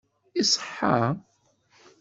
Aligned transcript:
Iṣeḥḥa? 0.41 1.05